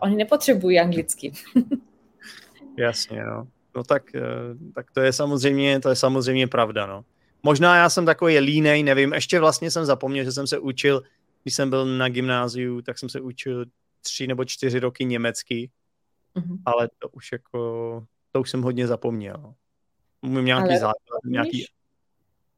oni 0.00 0.16
nepotřebují 0.16 0.80
anglicky. 0.80 1.32
Jasně, 2.78 3.24
no. 3.24 3.46
No 3.76 3.84
tak, 3.84 4.14
eh, 4.14 4.20
tak 4.74 4.90
to 4.90 5.00
je 5.00 5.12
samozřejmě, 5.12 5.80
to 5.80 5.88
je 5.88 5.96
samozřejmě 5.96 6.46
pravda, 6.46 6.86
no. 6.86 7.04
Možná 7.42 7.76
já 7.76 7.90
jsem 7.90 8.06
takový 8.06 8.38
línej, 8.38 8.82
nevím, 8.82 9.12
ještě 9.12 9.40
vlastně 9.40 9.70
jsem 9.70 9.84
zapomněl, 9.84 10.24
že 10.24 10.32
jsem 10.32 10.46
se 10.46 10.58
učil, 10.58 11.02
když 11.42 11.54
jsem 11.54 11.70
byl 11.70 11.98
na 11.98 12.08
gymnáziu, 12.08 12.82
tak 12.82 12.98
jsem 12.98 13.08
se 13.08 13.20
učil 13.20 13.64
tři 14.00 14.26
nebo 14.26 14.44
čtyři 14.44 14.78
roky 14.78 15.04
německy, 15.04 15.70
mm-hmm. 16.36 16.58
ale 16.66 16.88
to 16.98 17.08
už 17.08 17.32
jako, 17.32 17.60
to 18.32 18.40
už 18.40 18.50
jsem 18.50 18.62
hodně 18.62 18.86
zapomněl. 18.86 19.54
Umím 20.22 20.44
nějaký 20.44 20.68
ale 20.68 20.78
základ, 20.78 21.20
nějaký, 21.24 21.66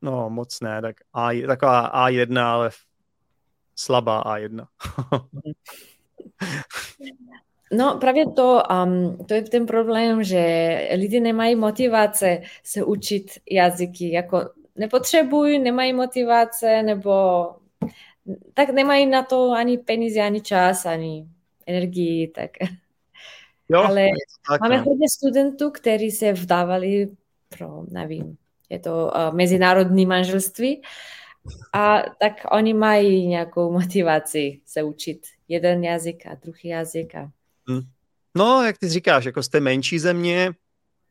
no 0.03 0.31
moc 0.31 0.61
ne, 0.61 0.83
tak 0.83 0.97
A, 1.13 1.47
taková 1.47 2.09
A1, 2.09 2.45
ale 2.45 2.71
slabá 3.77 4.23
A1. 4.25 4.67
No 7.73 7.99
právě 8.01 8.27
to, 8.27 8.63
um, 8.85 9.19
to 9.27 9.35
je 9.35 9.43
ten 9.43 9.67
problém, 9.67 10.25
že 10.25 10.89
lidi 10.95 11.21
nemají 11.21 11.57
motivace 11.57 12.43
se 12.65 12.85
učit 12.85 13.31
jazyky, 13.51 14.13
jako 14.13 14.51
nepotřebují, 14.77 15.59
nemají 15.59 15.93
motivace, 15.93 16.83
nebo 16.83 17.45
tak 18.55 18.71
nemají 18.71 19.07
na 19.07 19.23
to 19.23 19.53
ani 19.53 19.79
peníze, 19.79 20.21
ani 20.21 20.41
čas, 20.41 20.87
ani 20.87 21.27
energii, 21.67 22.29
tak. 22.29 22.51
Jo, 23.69 23.81
Ale 23.81 24.09
tak, 24.49 24.61
máme 24.61 24.79
no. 24.79 24.85
hodně 24.85 25.09
studentů, 25.11 25.71
kteří 25.71 26.11
se 26.11 26.33
vdávali 26.33 27.09
pro, 27.59 27.85
nevím, 27.91 28.37
je 28.71 28.79
to 28.79 29.13
uh, 29.15 29.37
mezinárodní 29.37 30.07
manželství 30.07 30.83
a 31.75 32.03
tak 32.21 32.33
oni 32.53 32.75
mají 32.75 33.27
nějakou 33.27 33.73
motivaci 33.73 34.61
se 34.67 34.83
učit 34.83 35.27
jeden 35.49 35.85
jazyk 35.85 36.27
a 36.27 36.35
druhý 36.35 36.69
jazyk. 36.69 37.15
A... 37.15 37.31
Hmm. 37.69 37.83
No, 38.37 38.63
jak 38.65 38.79
ty 38.79 38.89
říkáš, 38.89 39.25
jako 39.25 39.43
jste 39.43 39.61
menší 39.61 39.99
země 39.99 40.53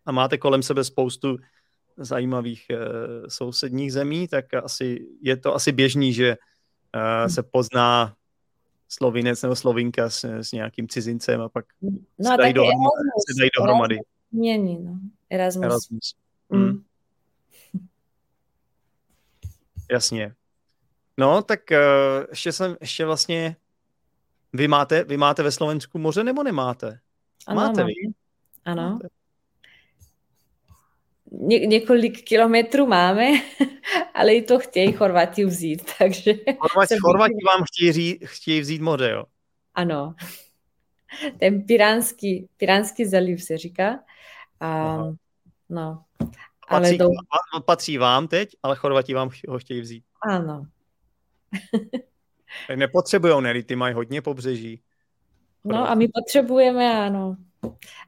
a 0.06 0.12
máte 0.12 0.38
kolem 0.38 0.64
sebe 0.64 0.84
spoustu 0.84 1.38
zajímavých 1.98 2.66
uh, 2.70 2.78
sousedních 3.28 3.94
zemí, 3.94 4.28
tak 4.28 4.54
asi 4.54 5.06
je 5.22 5.38
to 5.38 5.56
asi 5.56 5.72
běžný, 5.72 6.14
že 6.14 6.38
uh, 6.96 7.28
se 7.28 7.44
pozná 7.44 8.16
slovinec 8.90 9.42
nebo 9.42 9.56
slovinka 9.56 10.10
s, 10.10 10.24
s 10.24 10.52
nějakým 10.52 10.88
cizincem 10.88 11.42
a 11.42 11.50
pak 11.50 11.66
no, 11.82 12.32
se, 12.32 12.38
dají 12.38 12.54
dohromady, 12.54 13.10
se 13.30 13.40
dají 13.40 13.50
dohromady. 13.58 14.00
Mění, 14.32 14.80
no. 14.84 15.00
Erasmus. 15.30 15.66
Erasmus. 15.66 16.16
Mm. 16.52 16.64
Mm. 16.64 16.84
Jasně. 19.92 20.36
No, 21.18 21.42
tak 21.42 21.60
uh, 21.72 22.26
ještě 22.30 22.52
jsem, 22.52 22.78
ještě 22.82 23.06
vlastně, 23.06 23.56
vy 24.54 24.68
máte, 24.68 25.04
vy 25.04 25.18
máte 25.18 25.44
ve 25.44 25.52
Slovensku 25.52 26.00
moře 26.00 26.24
nebo 26.24 26.44
nemáte? 26.44 27.00
Ano, 27.48 27.62
máte 27.62 27.84
vy? 27.84 27.94
Ano. 28.66 28.92
Máte 28.92 29.08
ně, 31.32 31.60
několik 31.60 32.24
kilometrů 32.24 32.88
máme, 32.88 33.28
ale 34.14 34.34
i 34.34 34.42
to 34.42 34.60
chtějí 34.60 34.92
Chorvati 34.92 35.46
vzít, 35.46 35.92
takže... 36.00 36.34
Chorvati, 36.60 36.96
Chorvati 37.02 37.34
vám 37.48 37.64
chtějí, 37.64 37.92
ří, 37.92 38.20
chtějí 38.24 38.62
vzít 38.62 38.82
moře, 38.82 39.10
jo? 39.10 39.24
Ano. 39.74 40.16
Ten 41.40 41.62
Piránský, 41.64 42.48
Piránský 42.58 43.06
zaliv 43.06 43.44
se 43.44 43.58
říká. 43.58 44.00
Um, 44.62 45.18
no. 45.70 46.04
Ale 46.68 46.82
patří, 46.82 46.98
do... 46.98 47.08
patří 47.66 47.98
vám 47.98 48.28
teď, 48.28 48.50
ale 48.64 48.76
Chorvati 48.76 49.14
vám 49.14 49.30
ho 49.48 49.60
chtějí 49.60 49.82
vzít. 49.82 50.04
Ano. 50.30 50.66
Nepotřebují, 52.76 53.42
ne? 53.42 53.64
Ty 53.64 53.76
mají 53.76 53.94
hodně 53.94 54.22
pobřeží. 54.22 54.82
No 55.64 55.90
a 55.90 55.96
my 55.96 56.08
potřebujeme, 56.08 57.06
ano. 57.06 57.38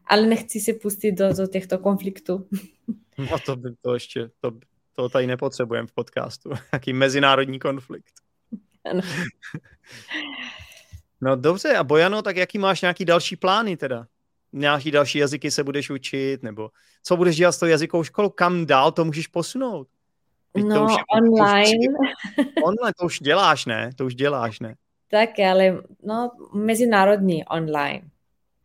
Ale 0.05 0.21
nechci 0.21 0.59
se 0.59 0.73
pustit 0.73 1.11
do, 1.11 1.33
do 1.33 1.47
těchto 1.47 1.77
konfliktů. 1.77 2.47
No 3.17 3.39
to 3.45 3.55
by 3.55 3.69
to 3.81 3.93
ještě, 3.93 4.29
to, 4.39 4.51
to 4.93 5.09
tady 5.09 5.27
nepotřebujeme 5.27 5.87
v 5.87 5.91
podcastu. 5.91 6.49
Jaký 6.73 6.93
mezinárodní 6.93 7.59
konflikt. 7.59 8.13
Ano. 8.91 9.01
No 11.21 11.35
dobře, 11.35 11.75
a 11.77 11.83
Bojano, 11.83 12.21
tak 12.21 12.37
jaký 12.37 12.57
máš 12.57 12.81
nějaký 12.81 13.05
další 13.05 13.35
plány 13.35 13.77
teda? 13.77 14.07
Nějaký 14.53 14.91
další 14.91 15.17
jazyky 15.17 15.51
se 15.51 15.63
budeš 15.63 15.89
učit, 15.89 16.43
nebo 16.43 16.69
co 17.03 17.17
budeš 17.17 17.35
dělat 17.35 17.51
s 17.51 17.59
tou 17.59 17.65
jazykovou 17.65 18.03
školou? 18.03 18.29
Kam 18.29 18.65
dál 18.65 18.91
to 18.91 19.05
můžeš 19.05 19.27
posunout? 19.27 19.87
Teď 20.51 20.63
no, 20.63 20.75
to 20.75 20.85
už, 20.85 20.93
online. 21.15 21.87
To 21.87 22.41
už, 22.41 22.47
online, 22.63 22.93
to 22.99 23.05
už 23.05 23.19
děláš, 23.19 23.65
ne? 23.65 23.89
To 23.95 24.05
už 24.05 24.15
děláš, 24.15 24.59
ne? 24.59 24.75
Tak, 25.11 25.29
ale 25.39 25.81
no, 26.03 26.31
mezinárodní 26.53 27.45
online 27.45 28.01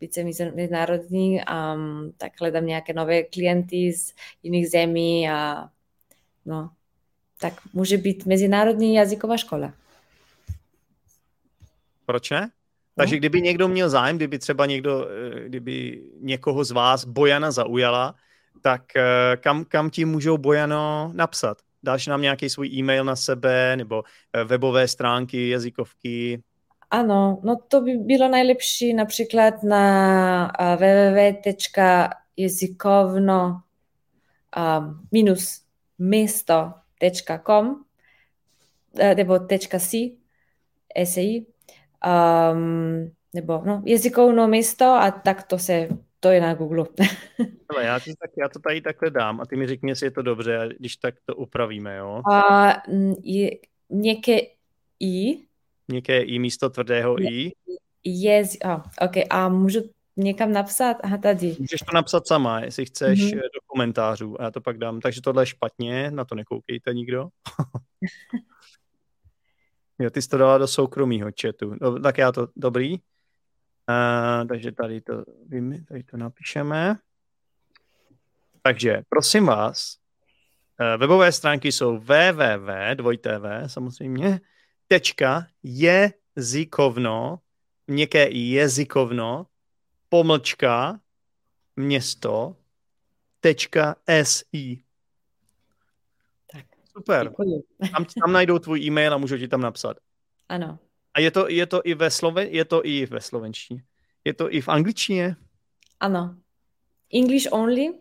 více 0.01 0.23
mezinárodní, 0.55 1.41
um, 1.41 2.13
tak 2.17 2.31
hledám 2.39 2.65
nějaké 2.65 2.93
nové 2.93 3.23
klienty 3.23 3.93
z 3.93 4.13
jiných 4.43 4.69
zemí 4.69 5.29
a 5.29 5.69
no, 6.45 6.69
tak 7.39 7.53
může 7.73 7.97
být 7.97 8.25
mezinárodní 8.25 8.95
jazyková 8.95 9.37
škola. 9.37 9.73
Proč 12.05 12.29
ne? 12.29 12.51
Takže 12.99 13.15
no. 13.15 13.19
kdyby 13.19 13.41
někdo 13.41 13.67
měl 13.67 13.89
zájem, 13.89 14.15
kdyby 14.15 14.39
třeba 14.39 14.65
někdo, 14.65 15.07
eh, 15.09 15.49
kdyby 15.49 16.03
někoho 16.21 16.63
z 16.63 16.71
vás 16.71 17.05
Bojana 17.05 17.51
zaujala, 17.51 18.15
tak 18.61 18.81
eh, 18.95 19.37
kam, 19.37 19.65
kam 19.65 19.89
ti 19.89 20.05
můžou 20.05 20.37
Bojano 20.37 21.11
napsat? 21.13 21.57
Dáš 21.83 22.07
nám 22.07 22.21
nějaký 22.21 22.49
svůj 22.49 22.67
e-mail 22.67 23.03
na 23.03 23.15
sebe 23.15 23.77
nebo 23.77 24.03
eh, 24.33 24.43
webové 24.43 24.87
stránky, 24.87 25.49
jazykovky? 25.49 26.41
Ano, 26.91 27.39
no 27.43 27.57
to 27.67 27.81
by 27.81 27.91
bylo 27.91 28.27
nejlepší 28.27 28.93
například 28.93 29.63
na 29.63 30.51
www.jezykowno 30.75 33.61
minus 35.11 35.61
misto.com 35.99 37.75
e, 38.99 39.15
nebo 39.15 39.39
.si, 39.77 40.17
si, 41.03 41.45
um, 42.53 43.11
nebo 43.33 43.61
no, 43.65 43.83
jazykovno 43.85 44.47
místo 44.47 44.85
a 44.85 45.11
tak 45.11 45.43
to 45.43 45.59
se, 45.59 45.87
to 46.19 46.29
je 46.29 46.41
na 46.41 46.53
Google. 46.53 46.85
Ale 47.69 47.85
já, 47.85 47.99
ti 47.99 48.13
tak, 48.21 48.31
já 48.37 48.49
to 48.49 48.59
tady 48.59 48.81
takhle 48.81 49.09
dám 49.09 49.41
a 49.41 49.45
ty 49.45 49.55
mi 49.55 49.67
řekni, 49.67 49.91
jestli 49.91 50.07
je 50.07 50.11
to 50.11 50.21
dobře, 50.21 50.69
když 50.79 50.95
tak 50.95 51.15
to 51.25 51.35
upravíme, 51.35 51.97
jo? 51.97 52.21
A 52.33 52.67
je, 53.23 53.49
něké 53.89 54.39
i, 54.99 55.49
Měkké 55.89 56.21
i 56.21 56.39
místo 56.39 56.69
tvrdého 56.69 57.21
i? 57.21 57.51
Je, 58.03 58.43
oh, 58.65 58.81
ok, 59.01 59.25
a 59.29 59.49
můžu 59.49 59.79
někam 60.17 60.51
napsat? 60.51 60.97
Aha, 61.03 61.17
tady. 61.17 61.55
Můžeš 61.59 61.79
to 61.79 61.95
napsat 61.95 62.27
sama, 62.27 62.59
jestli 62.59 62.85
chceš 62.85 63.19
mm-hmm. 63.19 63.35
do 63.35 63.59
komentářů 63.67 64.41
a 64.41 64.43
já 64.43 64.51
to 64.51 64.61
pak 64.61 64.77
dám. 64.77 64.99
Takže 64.99 65.21
tohle 65.21 65.41
je 65.41 65.45
špatně, 65.45 66.11
na 66.11 66.25
to 66.25 66.35
nekoukejte 66.35 66.93
nikdo. 66.93 67.27
Jo, 69.99 70.09
ty 70.09 70.21
jsi 70.21 70.29
to 70.29 70.37
dala 70.37 70.57
do 70.57 70.67
soukromého 70.67 71.31
chatu. 71.41 71.75
No, 71.81 71.99
tak 71.99 72.17
já 72.17 72.31
to, 72.31 72.47
dobrý. 72.55 72.93
Uh, 72.93 74.47
takže 74.47 74.71
tady 74.71 75.01
to, 75.01 75.23
tady 75.87 76.03
to 76.03 76.17
napíšeme. 76.17 76.97
Takže 78.61 79.01
prosím 79.09 79.45
vás, 79.45 79.97
uh, 80.79 80.99
webové 80.99 81.31
stránky 81.31 81.71
jsou 81.71 81.97
www, 81.97 82.95
dvojtv 82.95 83.45
samozřejmě, 83.67 84.41
tečka 84.87 85.47
jezikovno, 85.63 87.39
měkké 87.87 88.29
jezikovno, 88.29 89.45
pomlčka, 90.09 90.99
město, 91.75 92.55
tečka 93.39 93.95
si. 94.23 94.83
Super. 96.99 97.31
Tam, 97.91 98.05
tam 98.21 98.31
najdou 98.31 98.59
tvůj 98.59 98.81
e-mail 98.81 99.13
a 99.13 99.17
můžu 99.17 99.37
ti 99.37 99.47
tam 99.47 99.61
napsat. 99.61 99.97
Ano. 100.49 100.79
A 101.13 101.19
je 101.19 101.31
to, 101.31 101.49
je 101.49 101.65
to 101.65 101.81
i 101.83 101.93
ve 101.93 102.11
Sloven, 102.11 102.47
je 102.47 102.65
to 102.65 102.85
i 102.85 103.05
ve 103.05 103.21
slovenštině. 103.21 103.83
Je 104.25 104.33
to 104.33 104.53
i 104.53 104.61
v 104.61 104.67
angličtině? 104.67 105.35
Ano. 105.99 106.35
English 107.13 107.47
only 107.51 107.93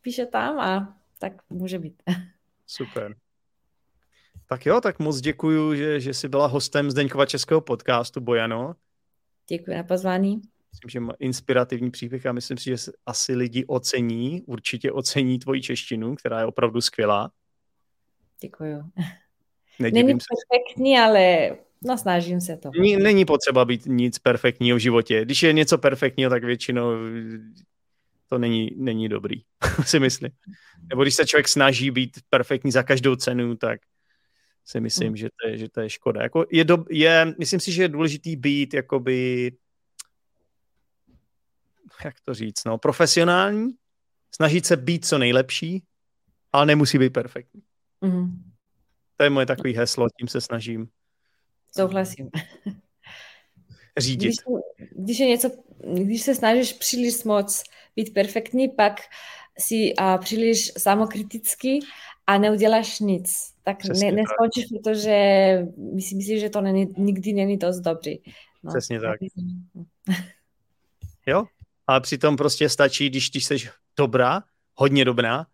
píše 0.00 0.26
tam 0.26 0.58
a 0.58 0.98
tak 1.18 1.32
může 1.50 1.78
být. 1.78 2.02
Super. 2.66 3.16
Tak 4.48 4.66
jo, 4.66 4.80
tak 4.80 4.98
moc 4.98 5.20
děkuju, 5.20 5.74
že, 5.74 6.00
že 6.00 6.14
jsi 6.14 6.28
byla 6.28 6.46
hostem 6.46 6.90
Zdeňkova 6.90 7.26
českého 7.26 7.60
podcastu 7.60 8.20
Bojano. 8.20 8.74
Děkuji 9.48 9.76
na 9.76 9.82
pozvání. 9.82 10.42
Myslím, 10.72 10.90
že 10.90 11.00
má 11.00 11.14
inspirativní 11.18 11.90
příběh 11.90 12.26
a 12.26 12.32
myslím 12.32 12.58
si, 12.58 12.64
že 12.64 12.92
asi 13.06 13.34
lidi 13.34 13.64
ocení, 13.66 14.42
určitě 14.42 14.92
ocení 14.92 15.38
tvoji 15.38 15.62
češtinu, 15.62 16.14
která 16.14 16.40
je 16.40 16.46
opravdu 16.46 16.80
skvělá. 16.80 17.30
Děkuju. 18.44 18.84
Nedivím 19.78 20.06
Není 20.06 20.18
perfektní, 20.18 20.98
ale 20.98 21.56
no, 21.84 21.98
snažím 21.98 22.40
se 22.40 22.56
to. 22.56 22.70
Není 22.98 23.24
potřeba 23.24 23.64
být 23.64 23.86
nic 23.86 24.18
perfektního 24.18 24.76
v 24.76 24.80
životě. 24.80 25.24
Když 25.24 25.42
je 25.42 25.52
něco 25.52 25.78
perfektního, 25.78 26.30
tak 26.30 26.44
většinou 26.44 26.90
to 28.28 28.38
není, 28.38 28.70
není 28.76 29.08
dobrý, 29.08 29.42
si 29.84 30.00
myslím. 30.00 30.30
Nebo 30.90 31.02
když 31.02 31.14
se 31.14 31.26
člověk 31.26 31.48
snaží 31.48 31.90
být 31.90 32.10
perfektní 32.30 32.72
za 32.72 32.82
každou 32.82 33.16
cenu, 33.16 33.56
tak 33.56 33.80
si 34.64 34.80
myslím, 34.80 35.08
hmm. 35.08 35.16
že, 35.16 35.28
to 35.42 35.48
je, 35.48 35.58
že 35.58 35.68
to 35.68 35.80
je 35.80 35.90
škoda. 35.90 36.22
Jako 36.22 36.46
je, 36.50 36.64
do, 36.64 36.84
je, 36.90 37.34
myslím 37.38 37.60
si, 37.60 37.72
že 37.72 37.82
je 37.82 37.88
důležitý 37.88 38.36
být 38.36 38.74
jakoby 38.74 39.52
jak 42.04 42.14
to 42.24 42.34
říct, 42.34 42.64
no, 42.64 42.78
profesionální, 42.78 43.70
snažit 44.34 44.66
se 44.66 44.76
být 44.76 45.06
co 45.06 45.18
nejlepší, 45.18 45.82
ale 46.52 46.66
nemusí 46.66 46.98
být 46.98 47.12
perfektní. 47.12 47.62
Mm. 48.04 48.44
To 49.16 49.24
je 49.24 49.30
moje 49.30 49.46
takový 49.46 49.74
heslo, 49.74 50.06
tím 50.18 50.28
se 50.28 50.40
snažím. 50.40 50.88
Souhlasím. 51.76 52.30
Řídit. 53.98 54.26
Když, 54.26 54.36
když, 54.96 55.18
je 55.18 55.26
něco, 55.26 55.50
když 56.04 56.22
se 56.22 56.34
snažíš 56.34 56.72
příliš 56.72 57.24
moc 57.24 57.62
být 57.96 58.14
perfektní, 58.14 58.68
pak 58.68 59.00
si 59.58 59.94
a, 59.94 60.18
příliš 60.18 60.72
samokritický 60.78 61.80
a 62.26 62.38
neuděláš 62.38 63.00
nic. 63.00 63.54
Tak 63.62 63.84
ne, 63.84 64.12
neskončíš, 64.12 64.64
protože 64.70 65.16
myslím 65.94 66.22
si, 66.22 66.40
že 66.40 66.50
to 66.50 66.60
není, 66.60 66.86
nikdy 66.96 67.32
není 67.32 67.56
dost 67.56 67.80
dobrý. 67.80 68.18
No, 68.62 68.72
Přesně 68.72 69.00
tak. 69.00 69.20
Jo, 71.26 71.44
ale 71.86 72.00
přitom 72.00 72.36
prostě 72.36 72.68
stačí, 72.68 73.10
když 73.10 73.30
ty 73.30 73.40
jsi 73.40 73.56
dobrá, 73.96 74.42
hodně 74.74 75.04
dobrá 75.04 75.46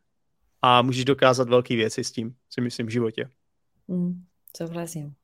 a 0.62 0.82
můžeš 0.82 1.04
dokázat 1.04 1.48
velké 1.48 1.76
věci 1.76 2.04
s 2.04 2.12
tím, 2.12 2.34
si 2.50 2.60
myslím, 2.60 2.86
v 2.86 2.90
životě. 2.90 3.28
Mm, 3.88 4.24
souhlasím. 4.56 5.14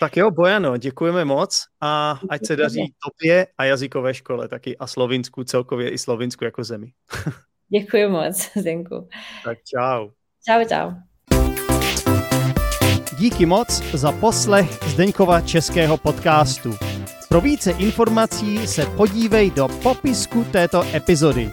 Tak 0.00 0.16
jo, 0.16 0.30
Bojano, 0.30 0.76
děkujeme 0.76 1.24
moc 1.24 1.64
a 1.80 2.20
ať 2.28 2.46
se 2.46 2.56
daří 2.56 2.94
tobě 3.04 3.46
a 3.58 3.64
jazykové 3.64 4.14
škole 4.14 4.48
taky 4.48 4.78
a 4.78 4.86
Slovinsku 4.86 5.44
celkově 5.44 5.90
i 5.90 5.98
Slovinsku 5.98 6.44
jako 6.44 6.64
zemi. 6.64 6.92
Děkuji 7.68 8.08
moc, 8.08 8.50
Zdenku. 8.56 9.08
Tak 9.44 9.58
čau. 9.64 10.10
Čau, 10.46 10.64
čau. 10.68 10.90
Díky 13.18 13.46
moc 13.46 13.82
za 13.94 14.12
poslech 14.12 14.78
Zdeňkova 14.86 15.40
českého 15.40 15.96
podcastu. 15.96 16.70
Pro 17.28 17.40
více 17.40 17.70
informací 17.70 18.66
se 18.66 18.86
podívej 18.86 19.50
do 19.50 19.68
popisku 19.68 20.44
této 20.44 20.82
epizody, 20.94 21.50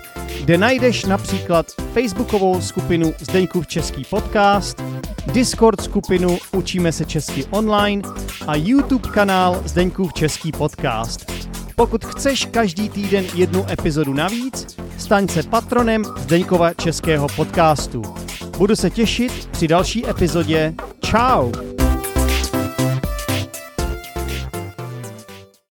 kde 0.49 0.57
najdeš 0.57 1.05
například 1.05 1.65
facebookovou 1.93 2.61
skupinu 2.61 3.13
Zdeňkův 3.19 3.67
český 3.67 4.05
podcast, 4.09 4.83
Discord 5.33 5.81
skupinu 5.81 6.37
Učíme 6.51 6.91
se 6.91 7.05
česky 7.05 7.45
online 7.45 8.09
a 8.47 8.55
YouTube 8.55 9.09
kanál 9.09 9.61
Zdeňkův 9.65 10.13
český 10.13 10.51
podcast. 10.51 11.31
Pokud 11.75 12.05
chceš 12.05 12.45
každý 12.45 12.89
týden 12.89 13.25
jednu 13.35 13.65
epizodu 13.71 14.13
navíc, 14.13 14.77
staň 14.97 15.27
se 15.27 15.43
patronem 15.43 16.03
Zdeňkova 16.17 16.73
českého 16.73 17.27
podcastu. 17.35 18.01
Budu 18.57 18.75
se 18.75 18.89
těšit 18.89 19.49
při 19.51 19.67
další 19.67 20.09
epizodě. 20.09 20.73
Ciao! 21.05 21.68